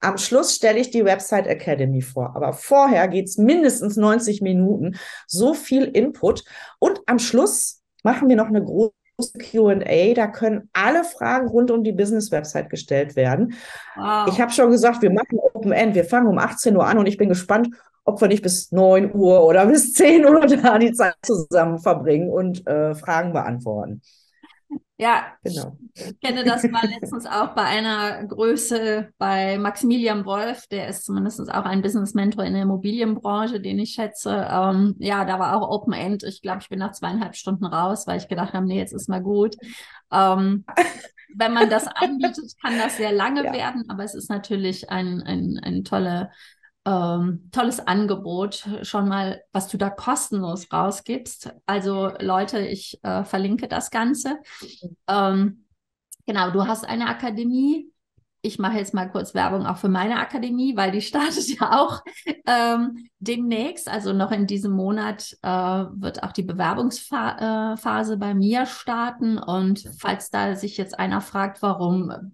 [0.02, 2.36] am Schluss stelle ich die Website Academy vor.
[2.36, 6.44] Aber vorher geht's mindestens 90 Minuten, so viel Input.
[6.80, 11.84] Und am Schluss machen wir noch eine große QA, da können alle Fragen rund um
[11.84, 13.56] die Business-Website gestellt werden.
[13.96, 14.28] Wow.
[14.28, 17.08] Ich habe schon gesagt, wir machen Open End, wir fangen um 18 Uhr an und
[17.08, 17.70] ich bin gespannt,
[18.06, 22.30] ob wir nicht bis 9 Uhr oder bis 10 Uhr da die Zeit zusammen verbringen
[22.30, 24.02] und äh, Fragen beantworten.
[25.00, 25.78] Ja, genau.
[25.94, 31.40] ich kenne das mal letztens auch bei einer Größe bei Maximilian Wolf, der ist zumindest
[31.54, 34.48] auch ein Business Mentor in der Immobilienbranche, den ich schätze.
[34.50, 36.24] Ähm, ja, da war auch Open End.
[36.24, 39.08] Ich glaube, ich bin nach zweieinhalb Stunden raus, weil ich gedacht habe, nee, jetzt ist
[39.08, 39.56] mal gut.
[40.12, 40.66] Ähm,
[41.36, 43.54] wenn man das anbietet, kann das sehr lange ja.
[43.54, 46.32] werden, aber es ist natürlich ein, ein, ein tolle
[46.88, 51.54] ähm, tolles Angebot, schon mal, was du da kostenlos rausgibst.
[51.66, 54.40] Also Leute, ich äh, verlinke das Ganze.
[55.08, 55.66] Ähm,
[56.26, 57.92] genau, du hast eine Akademie.
[58.42, 62.04] Ich mache jetzt mal kurz Werbung auch für meine Akademie, weil die startet ja auch
[62.46, 63.90] ähm, demnächst.
[63.90, 69.38] Also noch in diesem Monat äh, wird auch die Bewerbungsphase äh, bei mir starten.
[69.38, 72.34] Und falls da sich jetzt einer fragt, warum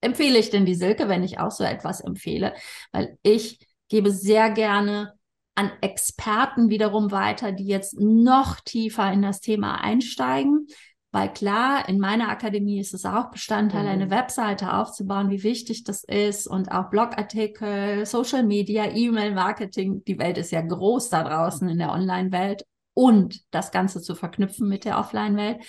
[0.00, 2.52] empfehle ich denn die Silke, wenn ich auch so etwas empfehle?
[2.90, 5.14] Weil ich gebe sehr gerne
[5.54, 10.66] an Experten wiederum weiter, die jetzt noch tiefer in das Thema einsteigen.
[11.12, 13.88] Weil klar, in meiner Akademie ist es auch Bestandteil, mhm.
[13.88, 20.04] eine Webseite aufzubauen, wie wichtig das ist und auch Blogartikel, Social Media, E-Mail-Marketing.
[20.04, 24.68] Die Welt ist ja groß da draußen in der Online-Welt und das Ganze zu verknüpfen
[24.68, 25.64] mit der Offline-Welt.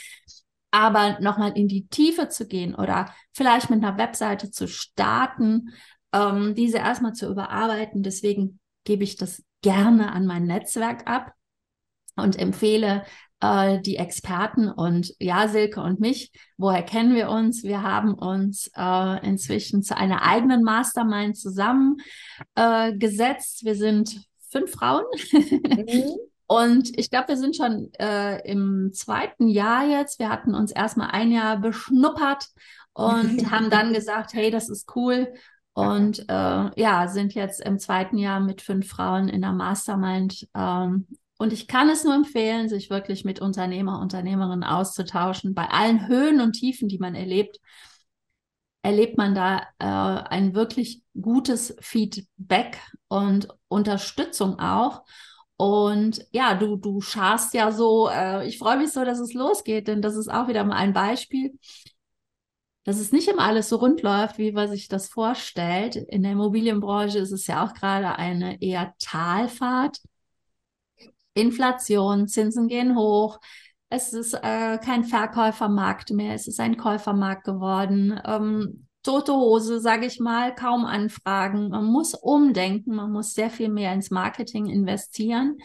[0.71, 5.69] Aber nochmal in die Tiefe zu gehen oder vielleicht mit einer Webseite zu starten,
[6.17, 8.03] ähm, diese erstmal zu überarbeiten.
[8.03, 11.34] Deswegen gebe ich das gerne an mein Netzwerk ab
[12.15, 13.03] und empfehle
[13.41, 16.32] äh, die Experten und ja, Silke und mich.
[16.58, 17.63] Woher kennen wir uns?
[17.63, 23.62] Wir haben uns äh, inzwischen zu einer eigenen Mastermind zusammengesetzt.
[23.62, 25.03] Äh, wir sind fünf Frauen.
[25.32, 26.06] Mhm.
[26.49, 30.17] Und ich glaube, wir sind schon äh, im zweiten Jahr jetzt.
[30.17, 32.47] Wir hatten uns erstmal ein Jahr beschnuppert
[32.93, 35.34] und haben dann gesagt, hey, das ist cool.
[35.78, 40.48] Und äh, ja, sind jetzt im zweiten Jahr mit fünf Frauen in der Mastermind.
[40.56, 41.06] Ähm,
[41.38, 45.54] und ich kann es nur empfehlen, sich wirklich mit Unternehmer, Unternehmerinnen auszutauschen.
[45.54, 47.60] Bei allen Höhen und Tiefen, die man erlebt,
[48.82, 55.04] erlebt man da äh, ein wirklich gutes Feedback und Unterstützung auch.
[55.58, 59.88] Und ja, du, du scharst ja so, äh, ich freue mich so, dass es losgeht,
[59.88, 61.54] denn das ist auch wieder mal ein Beispiel
[62.88, 65.97] dass es nicht immer alles so rund läuft, wie man sich das vorstellt.
[65.97, 70.00] In der Immobilienbranche ist es ja auch gerade eine eher Talfahrt.
[71.34, 73.41] Inflation, Zinsen gehen hoch.
[73.89, 78.21] Es ist äh, kein Verkäufermarkt mehr, es ist ein Käufermarkt geworden.
[78.23, 81.67] Ähm, tote Hose, sage ich mal, kaum Anfragen.
[81.67, 85.58] Man muss umdenken, man muss sehr viel mehr ins Marketing investieren.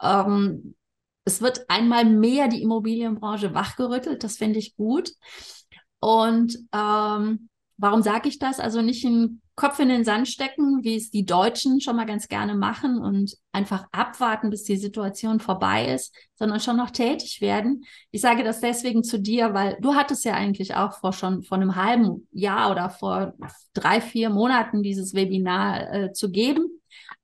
[0.00, 0.76] Ähm,
[1.24, 5.10] es wird einmal mehr die Immobilienbranche wachgerüttelt, das finde ich gut.
[6.02, 8.58] Und ähm, warum sage ich das?
[8.58, 12.26] Also nicht einen Kopf in den Sand stecken, wie es die Deutschen schon mal ganz
[12.26, 17.84] gerne machen und einfach abwarten, bis die Situation vorbei ist, sondern schon noch tätig werden.
[18.10, 21.56] Ich sage das deswegen zu dir, weil du hattest ja eigentlich auch vor schon vor
[21.56, 23.34] einem halben Jahr oder vor
[23.72, 26.66] drei, vier Monaten dieses Webinar äh, zu geben.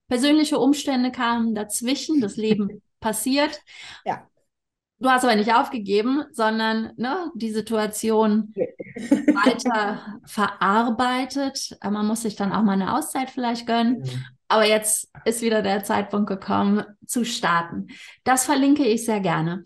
[0.06, 3.60] Persönliche Umstände kamen dazwischen, das Leben passiert.
[4.04, 4.28] Ja.
[5.00, 11.78] Du hast aber nicht aufgegeben, sondern ne, die Situation weiter verarbeitet.
[11.82, 14.02] Man muss sich dann auch mal eine Auszeit vielleicht gönnen.
[14.48, 17.88] Aber jetzt ist wieder der Zeitpunkt gekommen, zu starten.
[18.24, 19.62] Das verlinke ich sehr gerne.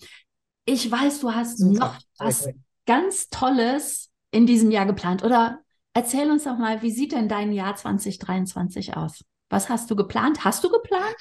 [0.64, 1.78] Ich weiß, du hast Super.
[1.78, 2.48] noch was
[2.84, 5.24] ganz Tolles in diesem Jahr geplant.
[5.24, 5.60] Oder
[5.94, 9.24] erzähl uns doch mal, wie sieht denn dein Jahr 2023 aus?
[9.48, 10.44] Was hast du geplant?
[10.44, 11.16] Hast du geplant?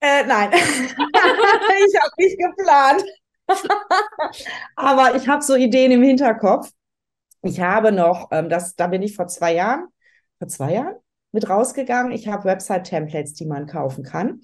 [0.00, 3.04] Äh, nein, ich habe nicht geplant.
[4.76, 6.70] Aber ich habe so Ideen im Hinterkopf.
[7.42, 9.88] Ich habe noch, ähm, das, da bin ich vor zwei Jahren,
[10.38, 10.96] vor zwei Jahren
[11.32, 12.12] mit rausgegangen.
[12.12, 14.40] Ich habe Website-Templates, die man kaufen kann.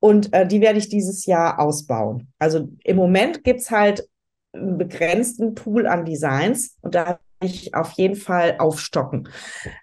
[0.00, 2.32] Und äh, die werde ich dieses Jahr ausbauen.
[2.38, 4.08] Also im Moment gibt es halt
[4.52, 9.28] einen begrenzten Pool an Designs und da ich auf jeden Fall aufstocken.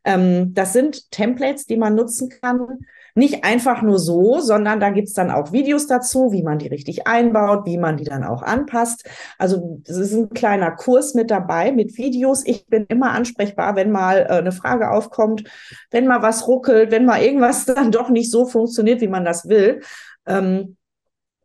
[0.04, 5.13] Ähm, das sind Templates, die man nutzen kann nicht einfach nur so, sondern da gibt's
[5.13, 9.08] dann auch Videos dazu, wie man die richtig einbaut, wie man die dann auch anpasst.
[9.39, 12.45] Also es ist ein kleiner Kurs mit dabei, mit Videos.
[12.45, 15.45] Ich bin immer ansprechbar, wenn mal äh, eine Frage aufkommt,
[15.91, 19.47] wenn mal was ruckelt, wenn mal irgendwas dann doch nicht so funktioniert, wie man das
[19.47, 19.82] will.
[20.28, 20.75] Ähm,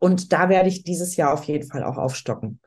[0.00, 2.58] und da werde ich dieses Jahr auf jeden Fall auch aufstocken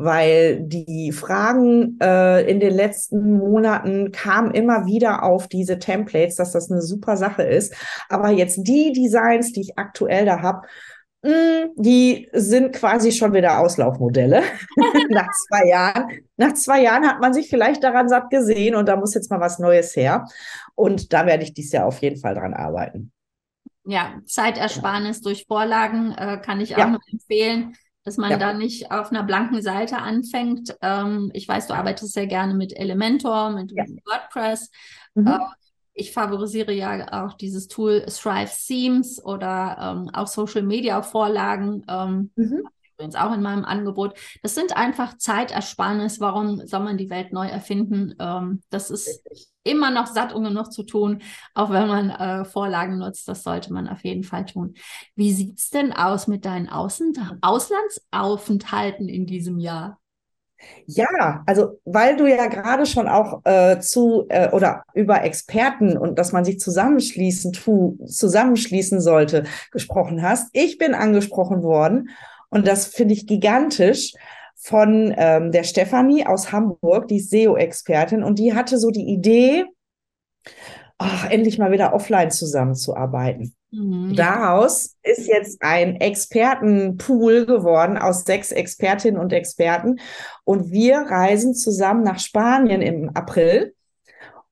[0.00, 6.52] weil die Fragen äh, in den letzten Monaten kamen immer wieder auf diese Templates, dass
[6.52, 7.74] das eine super Sache ist.
[8.08, 10.68] Aber jetzt die Designs, die ich aktuell da habe,
[11.24, 14.42] hm, die sind quasi schon wieder Auslaufmodelle
[15.08, 16.04] nach zwei Jahren.
[16.36, 19.40] Nach zwei Jahren hat man sich vielleicht daran satt gesehen und da muss jetzt mal
[19.40, 20.26] was Neues her.
[20.76, 23.10] Und da werde ich dieses Jahr auf jeden Fall dran arbeiten.
[23.84, 25.22] Ja, Zeitersparnis ja.
[25.24, 26.86] durch Vorlagen äh, kann ich auch ja.
[26.90, 27.74] noch empfehlen
[28.08, 28.38] dass man ja.
[28.38, 30.74] da nicht auf einer blanken Seite anfängt.
[30.80, 33.84] Ähm, ich weiß, du arbeitest sehr gerne mit Elementor, mit ja.
[34.06, 34.70] WordPress.
[35.14, 35.26] Mhm.
[35.26, 35.38] Äh,
[35.92, 41.84] ich favorisiere ja auch dieses Tool Thrive Themes oder ähm, auch Social Media Vorlagen.
[41.86, 42.62] Ähm, mhm.
[42.98, 44.18] Übrigens auch in meinem Angebot.
[44.42, 46.20] Das sind einfach Zeitersparnis.
[46.20, 48.14] Warum soll man die Welt neu erfinden?
[48.18, 49.22] Ähm, das ist
[49.62, 51.22] immer noch satt und genug zu tun,
[51.54, 53.28] auch wenn man äh, Vorlagen nutzt.
[53.28, 54.74] Das sollte man auf jeden Fall tun.
[55.14, 60.00] Wie sieht es denn aus mit deinen Außen Auslandsaufenthalten in diesem Jahr?
[60.86, 66.18] Ja, also weil du ja gerade schon auch äh, zu äh, oder über Experten und
[66.18, 70.48] dass man sich zusammenschließen tu, zusammenschließen sollte gesprochen hast.
[70.52, 72.08] Ich bin angesprochen worden
[72.50, 74.12] und das finde ich gigantisch
[74.56, 79.64] von ähm, der Stefanie aus Hamburg, die ist SEO-Expertin und die hatte so die Idee,
[80.98, 83.54] ach, endlich mal wieder offline zusammenzuarbeiten.
[83.70, 84.14] Mhm.
[84.16, 90.00] Daraus ist jetzt ein Expertenpool geworden aus sechs Expertinnen und Experten.
[90.44, 93.74] Und wir reisen zusammen nach Spanien im April,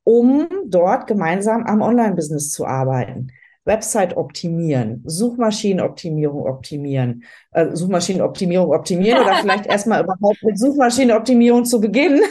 [0.03, 3.31] um dort gemeinsam am Online-Business zu arbeiten.
[3.67, 12.21] Website optimieren, Suchmaschinenoptimierung optimieren, äh, Suchmaschinenoptimierung optimieren oder vielleicht erstmal überhaupt mit Suchmaschinenoptimierung zu beginnen,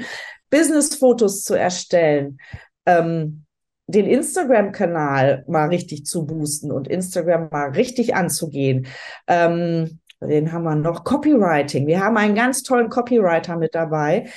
[0.50, 2.38] Business-Fotos zu erstellen,
[2.86, 3.44] ähm,
[3.86, 8.86] den Instagram-Kanal mal richtig zu boosten und Instagram mal richtig anzugehen.
[9.26, 11.86] Ähm, den haben wir noch Copywriting.
[11.86, 14.28] Wir haben einen ganz tollen Copywriter mit dabei,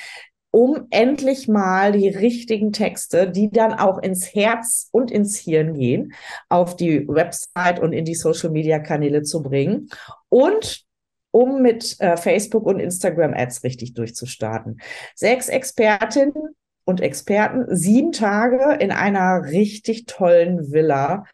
[0.51, 6.13] um endlich mal die richtigen Texte, die dann auch ins Herz und ins Hirn gehen,
[6.49, 9.89] auf die Website und in die Social-Media-Kanäle zu bringen
[10.29, 10.85] und
[11.31, 14.79] um mit äh, Facebook und Instagram Ads richtig durchzustarten.
[15.13, 16.55] Sechs Expertinnen
[16.85, 21.25] und Experten sieben Tage in einer richtig tollen Villa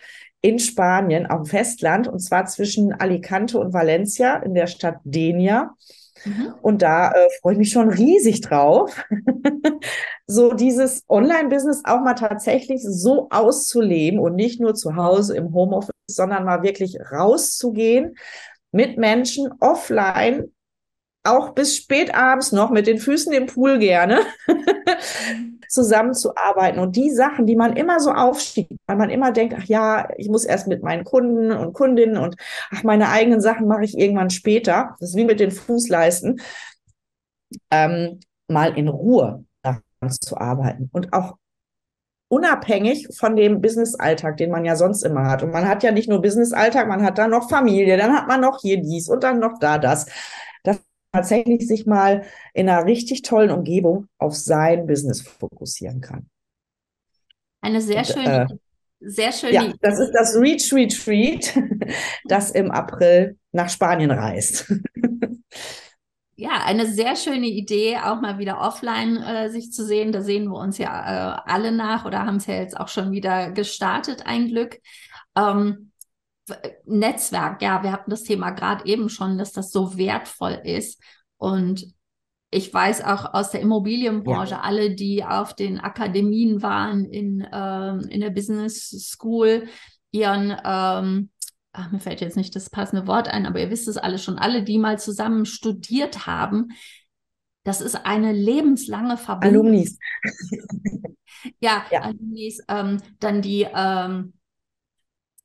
[0.41, 5.75] in Spanien dem Festland und zwar zwischen Alicante und Valencia in der Stadt Denia.
[6.25, 6.53] Mhm.
[6.61, 9.03] Und da äh, freue ich mich schon riesig drauf,
[10.27, 15.91] so dieses Online-Business auch mal tatsächlich so auszuleben und nicht nur zu Hause im Homeoffice,
[16.07, 18.15] sondern mal wirklich rauszugehen
[18.71, 20.52] mit Menschen offline
[21.23, 24.19] auch bis spät abends noch mit den Füßen im Pool gerne
[25.69, 30.09] zusammenzuarbeiten und die Sachen, die man immer so aufschiebt, weil man immer denkt, ach ja,
[30.17, 32.35] ich muss erst mit meinen Kunden und Kundinnen und
[32.71, 34.95] ach, meine eigenen Sachen mache ich irgendwann später.
[34.99, 36.41] Das ist wie mit den Fußleisten.
[37.71, 41.37] Ähm, mal in Ruhe daran zu arbeiten und auch
[42.27, 45.43] unabhängig von dem Business-Alltag, den man ja sonst immer hat.
[45.43, 48.41] Und man hat ja nicht nur Business-Alltag, man hat dann noch Familie, dann hat man
[48.41, 50.07] noch hier dies und dann noch da das
[51.13, 52.23] tatsächlich sich mal
[52.53, 56.27] in einer richtig tollen Umgebung auf sein Business fokussieren kann.
[57.61, 58.55] Eine sehr Und, schöne, äh,
[58.99, 59.53] sehr schöne.
[59.53, 61.53] Ja, das ist das Reach Retreat,
[62.25, 64.73] das im April nach Spanien reist.
[66.35, 70.11] Ja, eine sehr schöne Idee, auch mal wieder offline äh, sich zu sehen.
[70.11, 70.89] Da sehen wir uns ja
[71.37, 74.79] äh, alle nach oder haben es ja jetzt auch schon wieder gestartet, ein Glück.
[75.37, 75.91] Ähm,
[76.85, 81.01] Netzwerk, ja, wir hatten das Thema gerade eben schon, dass das so wertvoll ist.
[81.37, 81.93] Und
[82.51, 84.61] ich weiß auch aus der Immobilienbranche, ja.
[84.61, 89.67] alle, die auf den Akademien waren in, ähm, in der Business School,
[90.11, 91.29] ihren, ähm,
[91.71, 94.37] ach, mir fällt jetzt nicht das passende Wort ein, aber ihr wisst es alle schon,
[94.37, 96.69] alle, die mal zusammen studiert haben,
[97.63, 99.65] das ist eine lebenslange Verbindung.
[99.65, 99.97] Alumnis.
[101.59, 104.33] ja, ja, Alumnis, ähm, dann die, ähm,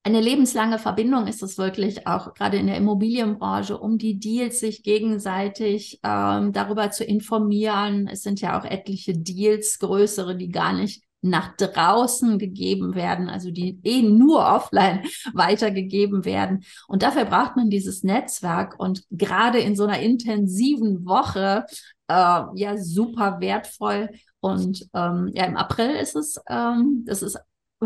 [0.05, 4.83] eine lebenslange Verbindung ist es wirklich auch gerade in der Immobilienbranche, um die Deals sich
[4.83, 8.09] gegenseitig ähm, darüber zu informieren.
[8.09, 13.51] Es sind ja auch etliche Deals, größere, die gar nicht nach draußen gegeben werden, also
[13.51, 15.03] die eh nur offline
[15.35, 16.65] weitergegeben werden.
[16.87, 21.67] Und dafür braucht man dieses Netzwerk und gerade in so einer intensiven Woche
[22.07, 24.11] äh, ja super wertvoll.
[24.41, 27.37] Und ähm, ja, im April ist es, ähm, das ist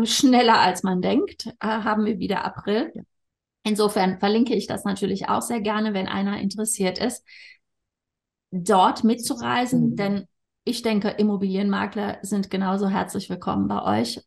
[0.03, 2.91] schneller als man denkt, äh, haben wir wieder April.
[3.63, 7.23] Insofern verlinke ich das natürlich auch sehr gerne, wenn einer interessiert ist,
[8.51, 9.95] dort mitzureisen, mhm.
[9.95, 10.27] denn
[10.65, 14.21] ich denke, Immobilienmakler sind genauso herzlich willkommen bei euch.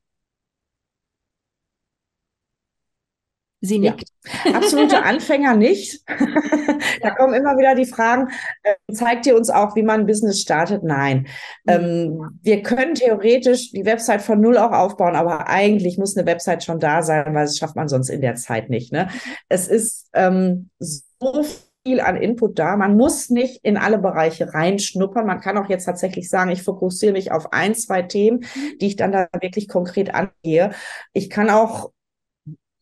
[3.61, 4.09] Sie nickt.
[4.45, 4.55] Ja.
[4.55, 6.03] Absolute Anfänger nicht.
[7.03, 8.29] da kommen immer wieder die Fragen,
[8.63, 10.83] äh, zeigt ihr uns auch, wie man ein Business startet?
[10.83, 11.27] Nein.
[11.65, 11.73] Mhm.
[11.73, 16.65] Ähm, wir können theoretisch die Website von null auch aufbauen, aber eigentlich muss eine Website
[16.65, 18.93] schon da sein, weil das schafft man sonst in der Zeit nicht.
[18.93, 19.09] Ne?
[19.49, 21.45] Es ist ähm, so
[21.87, 22.77] viel an Input da.
[22.77, 25.27] Man muss nicht in alle Bereiche reinschnuppern.
[25.27, 28.79] Man kann auch jetzt tatsächlich sagen, ich fokussiere mich auf ein, zwei Themen, mhm.
[28.81, 30.73] die ich dann da wirklich konkret angehe.
[31.15, 31.91] Ich kann auch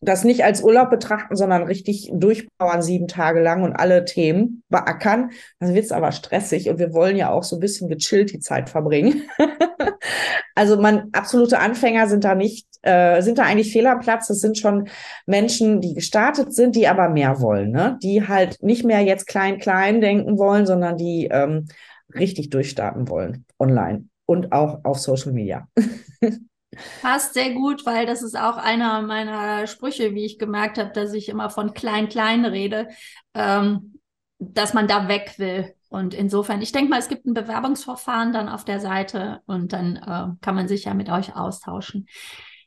[0.05, 5.31] das nicht als Urlaub betrachten, sondern richtig durchpowern sieben Tage lang und alle Themen beackern.
[5.59, 8.39] Dann wird es aber stressig und wir wollen ja auch so ein bisschen gechillt die
[8.39, 9.23] Zeit verbringen.
[10.55, 14.27] also man, absolute Anfänger sind da nicht, äh, sind da eigentlich fehl am Platz.
[14.27, 14.87] Das sind schon
[15.25, 17.99] Menschen, die gestartet sind, die aber mehr wollen, ne?
[18.01, 21.67] Die halt nicht mehr jetzt klein, klein denken wollen, sondern die ähm,
[22.13, 25.67] richtig durchstarten wollen online und auch auf Social Media.
[27.01, 31.13] Passt sehr gut, weil das ist auch einer meiner Sprüche, wie ich gemerkt habe, dass
[31.13, 32.89] ich immer von klein, klein rede,
[33.33, 33.99] ähm,
[34.39, 35.73] dass man da weg will.
[35.89, 39.95] Und insofern, ich denke mal, es gibt ein Bewerbungsverfahren dann auf der Seite und dann
[39.95, 42.07] äh, kann man sich ja mit euch austauschen.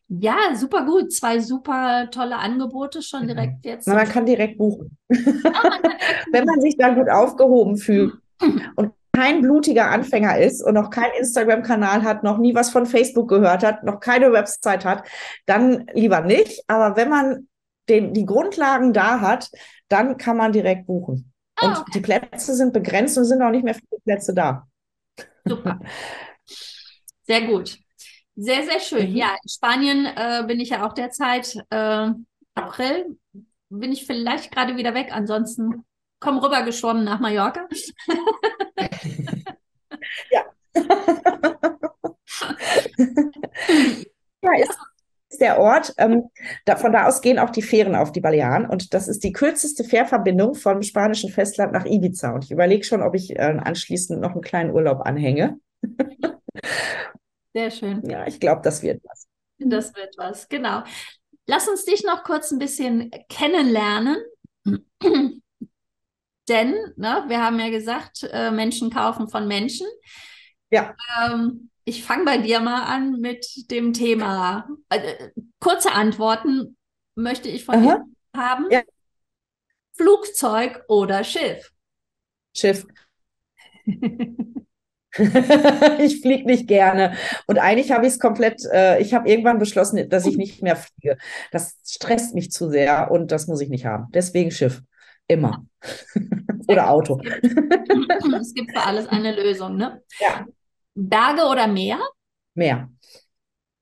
[0.09, 1.13] Ja, super gut.
[1.13, 3.35] Zwei super tolle Angebote schon genau.
[3.35, 3.87] direkt jetzt.
[3.87, 4.97] Na, man kann direkt buchen.
[5.11, 6.03] Ah, man kann direkt
[6.33, 8.15] Wenn man sich da gut aufgehoben fühlt.
[8.77, 13.29] Und kein blutiger Anfänger ist und noch keinen Instagram-Kanal hat, noch nie was von Facebook
[13.29, 15.09] gehört hat, noch keine Website hat,
[15.45, 16.63] dann lieber nicht.
[16.69, 17.49] Aber wenn man
[17.89, 19.51] den, die Grundlagen da hat,
[19.89, 21.33] dann kann man direkt buchen.
[21.61, 24.69] Oh, und die Plätze sind begrenzt und sind auch nicht mehr viele Plätze da.
[25.45, 25.81] Super.
[27.27, 27.77] Sehr gut.
[28.37, 29.11] Sehr, sehr schön.
[29.11, 29.17] Mhm.
[29.17, 31.57] Ja, in Spanien äh, bin ich ja auch derzeit.
[31.71, 32.11] Äh,
[32.55, 33.19] April
[33.69, 35.09] bin ich vielleicht gerade wieder weg.
[35.11, 35.85] Ansonsten
[36.21, 37.69] komm rüber geschwommen nach Mallorca.
[40.31, 40.45] ja.
[44.43, 44.79] ja, ist,
[45.31, 45.95] ist der Ort.
[45.99, 46.31] Ähm,
[46.65, 49.33] da, von da aus gehen auch die Fähren auf die Balearen und das ist die
[49.33, 52.33] kürzeste Fährverbindung vom spanischen Festland nach Ibiza.
[52.33, 55.59] Und ich überlege schon, ob ich äh, anschließend noch einen kleinen Urlaub anhänge.
[57.55, 58.09] Sehr schön.
[58.09, 59.27] Ja, ich glaube, das wird was.
[59.59, 60.83] Das wird was, genau.
[61.47, 64.19] Lass uns dich noch kurz ein bisschen kennenlernen.
[66.49, 69.87] Denn, ne, wir haben ja gesagt, äh, Menschen kaufen von Menschen.
[70.71, 70.95] Ja.
[71.23, 74.69] Ähm, ich fange bei dir mal an mit dem Thema.
[74.91, 75.31] Äh,
[75.61, 76.77] kurze Antworten
[77.15, 77.83] möchte ich von Aha.
[77.83, 78.05] dir
[78.37, 78.67] haben.
[78.71, 78.83] Ja.
[79.97, 81.73] Flugzeug oder Schiff?
[82.57, 82.87] Schiff.
[85.99, 87.15] ich fliege nicht gerne.
[87.47, 90.77] Und eigentlich habe ich es komplett, äh, ich habe irgendwann beschlossen, dass ich nicht mehr
[90.77, 91.19] fliege.
[91.51, 94.07] Das stresst mich zu sehr und das muss ich nicht haben.
[94.13, 94.83] Deswegen Schiff.
[95.29, 95.67] Immer.
[96.67, 97.21] oder Auto.
[97.21, 97.53] Es gibt,
[98.41, 100.03] es gibt für alles eine Lösung, ne?
[100.19, 100.47] Ja.
[100.95, 102.01] Berge oder Meer?
[102.55, 102.91] Meer.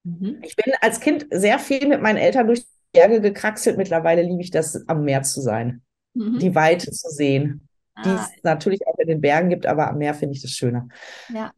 [0.03, 0.41] Mhm.
[0.43, 3.79] Ich bin als Kind sehr viel mit meinen Eltern durch die Berge gekraxelt.
[3.79, 5.83] Mittlerweile liebe ich das, am Meer zu sein.
[6.15, 6.39] Mhm.
[6.39, 7.69] Die Weite zu sehen.
[7.95, 8.03] Ah.
[8.03, 10.89] Die es natürlich auch in den Bergen gibt, aber am Meer finde ich das schöner.
[11.29, 11.53] Ja.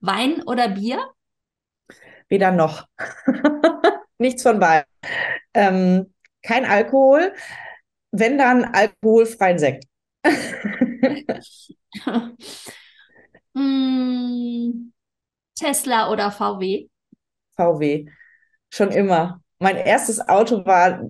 [0.00, 0.98] Wein oder Bier?
[2.28, 2.86] Weder noch.
[4.18, 4.86] Nichts von beiden.
[5.54, 6.12] Ähm,
[6.42, 7.32] kein Alkohol
[8.10, 9.84] wenn dann alkoholfreien Sekt.
[13.54, 14.92] hm,
[15.58, 16.88] Tesla oder VW?
[17.56, 18.06] VW.
[18.70, 19.40] Schon immer.
[19.58, 21.02] Mein erstes Auto war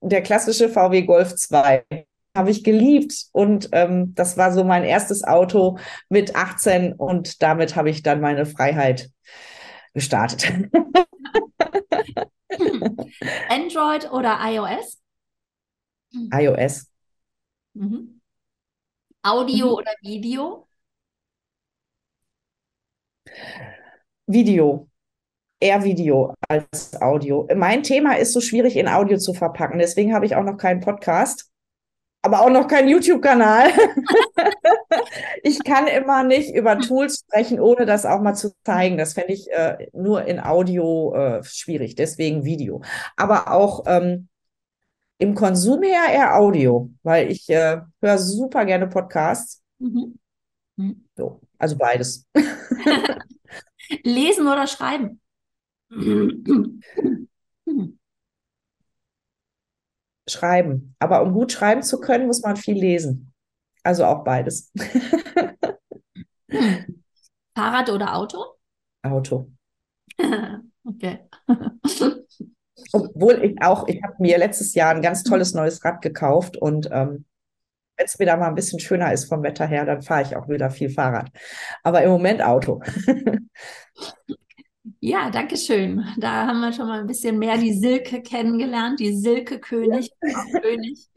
[0.00, 1.84] der klassische VW Golf 2.
[2.36, 5.78] Habe ich geliebt und ähm, das war so mein erstes Auto
[6.08, 9.10] mit 18 und damit habe ich dann meine Freiheit
[9.92, 10.52] gestartet.
[13.48, 15.00] Android oder iOS?
[16.12, 16.86] iOS.
[17.74, 18.20] Mhm.
[19.22, 19.72] Audio mhm.
[19.72, 20.66] oder Video?
[24.26, 24.88] Video.
[25.62, 27.46] Eher Video als Audio.
[27.54, 29.78] Mein Thema ist so schwierig in Audio zu verpacken.
[29.78, 31.50] Deswegen habe ich auch noch keinen Podcast,
[32.22, 33.68] aber auch noch keinen YouTube-Kanal.
[35.42, 38.96] ich kann immer nicht über Tools sprechen, ohne das auch mal zu zeigen.
[38.96, 41.94] Das fände ich äh, nur in Audio äh, schwierig.
[41.94, 42.80] Deswegen Video.
[43.16, 44.29] Aber auch ähm,
[45.20, 49.62] im Konsum her eher Audio, weil ich äh, höre super gerne Podcasts.
[49.78, 50.18] Mhm.
[50.76, 51.04] Mhm.
[51.14, 52.26] So, also beides.
[54.02, 55.20] Lesen oder schreiben?
[60.26, 60.94] Schreiben.
[60.98, 63.32] Aber um gut schreiben zu können, muss man viel lesen.
[63.82, 64.72] Also auch beides.
[67.54, 68.44] Fahrrad oder Auto?
[69.02, 69.50] Auto.
[70.84, 71.28] okay.
[72.92, 76.88] Obwohl ich auch, ich habe mir letztes Jahr ein ganz tolles neues Rad gekauft und
[76.92, 77.24] ähm,
[77.96, 80.48] wenn es wieder mal ein bisschen schöner ist vom Wetter her, dann fahre ich auch
[80.48, 81.28] wieder viel Fahrrad.
[81.82, 82.82] Aber im Moment Auto.
[85.02, 86.04] Ja, danke schön.
[86.18, 90.60] Da haben wir schon mal ein bisschen mehr die Silke kennengelernt, die Silke König, ja.
[90.60, 91.08] König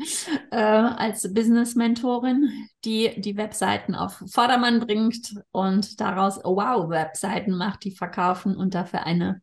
[0.51, 2.49] äh, als Business-Mentorin,
[2.85, 9.41] die die Webseiten auf Vordermann bringt und daraus Wow-Webseiten macht, die verkaufen und dafür eine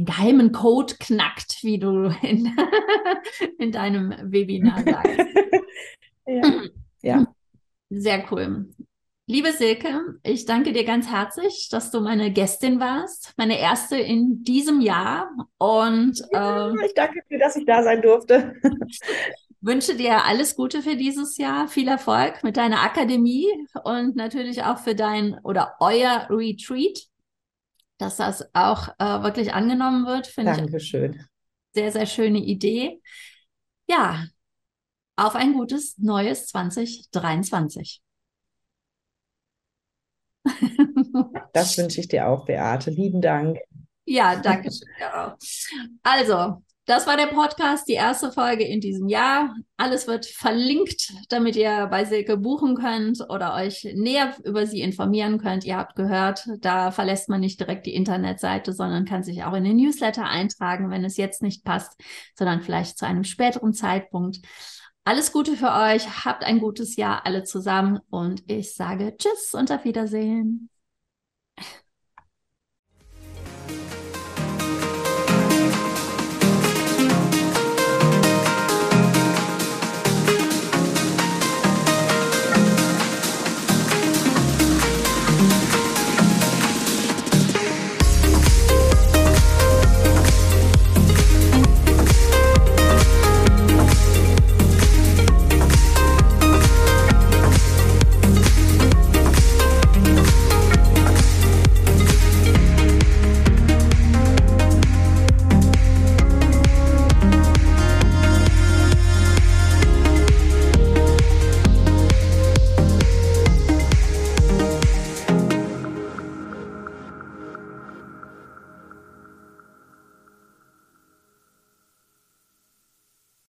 [0.00, 2.56] den geheimen Code knackt, wie du in,
[3.58, 5.18] in deinem Webinar sagst.
[6.26, 6.62] ja.
[7.02, 7.26] ja.
[7.92, 8.68] Sehr cool.
[9.26, 14.44] Liebe Silke, ich danke dir ganz herzlich, dass du meine Gästin warst, meine erste in
[14.44, 15.30] diesem Jahr.
[15.58, 18.54] Und ja, äh, ich danke dir, dass ich da sein durfte.
[19.60, 23.46] wünsche dir alles Gute für dieses Jahr, viel Erfolg mit deiner Akademie
[23.84, 27.09] und natürlich auch für dein oder euer Retreat,
[28.00, 30.26] dass das auch äh, wirklich angenommen wird.
[30.26, 31.24] Finde Dankeschön.
[31.74, 33.00] Sehr, sehr schöne Idee.
[33.88, 34.26] Ja,
[35.16, 38.02] auf ein gutes neues 2023.
[41.52, 42.90] Das wünsche ich dir auch, Beate.
[42.90, 43.58] Lieben Dank.
[44.04, 44.86] Ja, danke schön.
[46.02, 49.54] Also, das war der Podcast, die erste Folge in diesem Jahr.
[49.76, 55.38] Alles wird verlinkt, damit ihr bei Silke buchen könnt oder euch näher über sie informieren
[55.38, 55.64] könnt.
[55.64, 59.62] Ihr habt gehört, da verlässt man nicht direkt die Internetseite, sondern kann sich auch in
[59.62, 61.92] den Newsletter eintragen, wenn es jetzt nicht passt,
[62.36, 64.38] sondern vielleicht zu einem späteren Zeitpunkt.
[65.04, 69.70] Alles Gute für euch, habt ein gutes Jahr alle zusammen und ich sage Tschüss und
[69.70, 70.70] auf Wiedersehen.